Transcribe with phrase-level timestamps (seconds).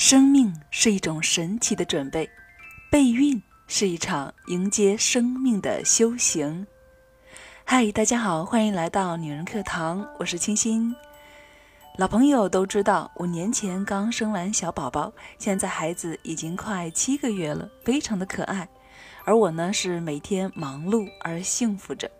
[0.00, 2.26] 生命是一种神奇的准备，
[2.90, 6.66] 备孕是一场迎接生命的修行。
[7.66, 10.96] 嗨，大家好，欢迎来到女人课堂，我是清新。
[11.98, 18.66] 老朋友都知道，我年前刚生完小宝宝，现在孩子已经快七个月了，非常的可爱。
[19.26, 22.10] 而我呢，是每天忙碌而幸福着。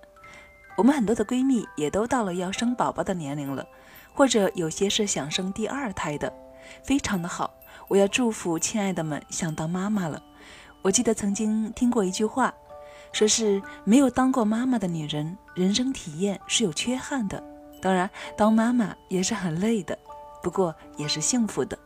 [0.77, 3.67] 我们很多的闺蜜也都到了要生宝宝的年龄了，
[4.13, 6.31] 或者有些是想生第二胎的，
[6.85, 7.51] 非常的好。
[7.91, 10.23] 我要祝福亲爱的们想当妈妈了。
[10.81, 12.55] 我记得曾经听过一句话，
[13.11, 17.43] 说是没有当过妈妈的女人，人生体验是有缺憾的。
[17.83, 19.99] 当然，当妈妈也是很累的，
[20.41, 21.77] 不过也是幸福的。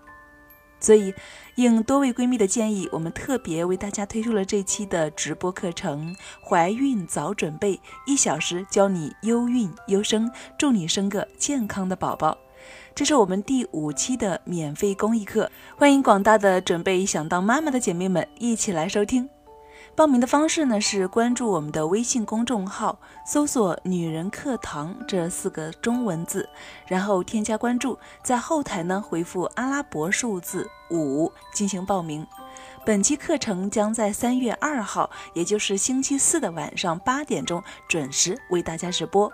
[0.78, 1.14] 所以，
[1.54, 6.14] 应多位闺蜜的建议，我们特别为大家推出了这期的直播课程
[6.46, 12.36] 《怀孕早准备》，一小时教你优孕优生，祝你生个健康的宝宝。
[12.94, 19.28] 这是我们第五期的免费公益课，欢迎广大的准备想当妈妈的姐妹们一起来收听。
[19.96, 22.96] 报名的方式呢是关注我们的微信公众号，
[23.26, 26.48] 搜索“女人课堂”这四个中文字，
[26.86, 32.24] 然后添加关注，在后台呢回复阿拉伯数字五进行报名。
[32.86, 39.32] 本期课程将在三月二号，也就是星期四的晚上八点钟准时为大家直播，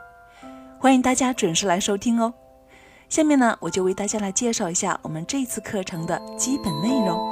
[0.79, 2.33] 欢迎大家准时来收听哦。
[3.11, 7.28] 下面呢，我就为大家来介绍一下我们这次课程的基本内容。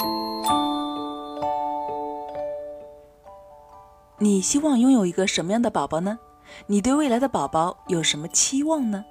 [4.19, 6.19] 你希望拥有一个什么样的宝宝呢？
[6.67, 9.05] 你对未来的宝宝有什么期望呢？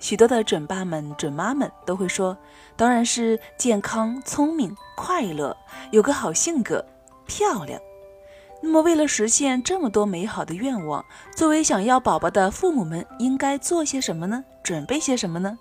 [0.00, 2.34] 许多的准爸们、准妈们都会说，
[2.74, 5.54] 当然是健康、聪明、快乐，
[5.90, 6.82] 有个好性格，
[7.26, 7.78] 漂亮。
[8.62, 11.04] 那么，为了实现这么多美好的愿望，
[11.36, 14.42] 作为想要宝宝的父母们，应该做些什么呢？
[14.62, 15.58] 准备些什么呢？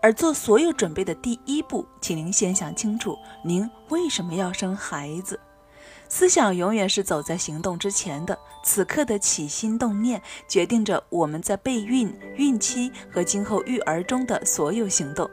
[0.00, 5.38] 而做所有准备的第一步，请您先想清楚，您为什么要生孩子？
[6.08, 8.38] 思想永远是走在行动之前的。
[8.64, 15.28] 此刻的起心动念，决定着我们在备孕、孕期和今后育儿中的所有行动。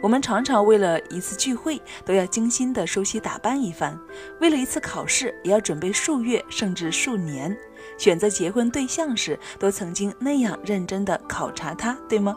[0.00, 3.98] 我们常常为了一次聚会，都要精心的梳洗打扮一番；
[4.40, 7.54] 为了一次考试，也要准备数月甚至数年。
[7.98, 12.34] 选择结婚对象时，都曾经那样认真的考察他，对吗？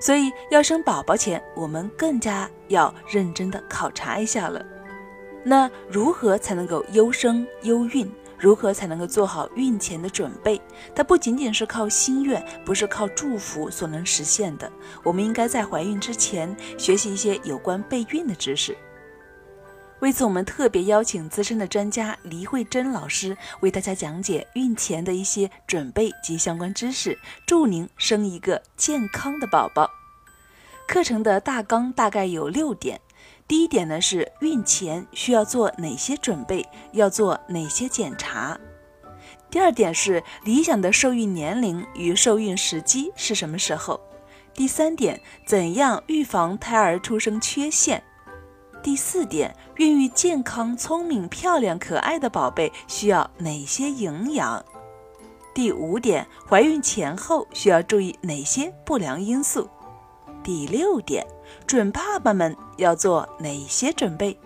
[0.00, 4.64] 所以，要生宝宝前，我们更加要认真的考察一下了。
[5.42, 8.10] 那如何才能够优生优孕？
[8.38, 10.58] 如何才能够做好孕前的准备？
[10.94, 14.70] 它不仅仅是靠心愿，不是靠祝福所能实现的。
[15.02, 18.76] 我们应该在怀孕之前学习一些有关备孕的知识。
[20.00, 29.90] 为此，我们特别邀请资深的专家黎慧珍老师为大家讲解孕前的一些准备及相关知识，祝您生一个健康的宝宝。
[30.88, 32.98] 课程的大纲大概有六点。
[33.46, 38.58] 第一点呢是孕前需要做哪些准备，要做哪些检查。
[39.50, 44.00] 第二点是理想的受孕年龄与受孕时机是什么时候。
[44.54, 48.02] 第三点，怎样预防胎儿出生缺陷。
[48.82, 54.64] 第四点，孕育健康、聪明、漂亮、可爱的宝贝需要哪些营养？
[55.52, 59.68] 第五点，怀孕前后需要注意哪些不良因素？
[60.42, 61.26] 第六点，
[61.66, 64.38] 准爸爸们要做哪些准备？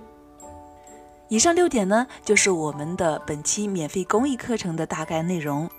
[1.29, 5.71] 以上六点呢，就是我们的本期免费公益课程的大概内容。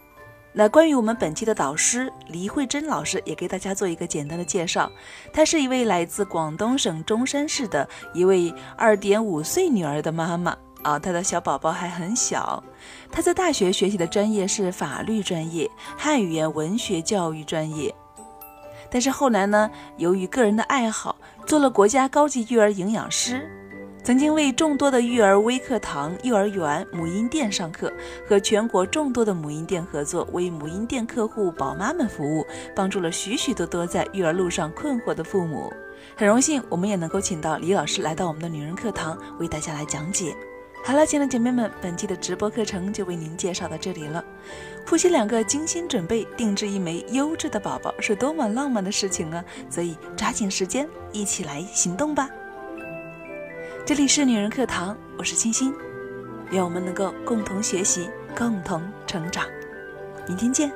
[0.58, 4.90] 那关于我们本期的导师黎慧珍老师，也给大家做一个简单的介绍。
[5.34, 12.64] 她是一位来自广东省中山市的一位二点五岁女儿的妈妈啊，她的小宝宝还很小。
[13.12, 17.94] 她在大学学习的专业是法律专业、汉语言文学教育专业。
[18.90, 23.52] 但是后来呢，由于个人的爱好，做了国家高级育儿营养师。
[24.06, 27.92] 曾经为众多的育儿微课堂、幼儿园、母婴店上课，
[28.30, 32.46] 和全国众多的母婴店合作，为母婴店客户宝妈们服务，
[32.76, 35.74] 帮助了许许多多在育儿路上困惑的父母。
[36.16, 40.38] 很荣幸，我们也能够请到李老师来到我们的女人课堂，为大家来讲解。
[40.84, 44.24] 好了，亲爱的姐妹们，本期的直播课程就为您介绍到这里了。
[44.86, 49.44] 夫妻两个精心准备，定制一枚优质的宝宝，是多么浪漫的事情啊！
[49.68, 52.30] 所以抓紧时间，一起来行动吧。
[53.86, 55.72] 这里是女人课堂，我是清新，
[56.50, 59.46] 愿我们能够共同学习，共同成长。
[60.28, 60.72] 明天见。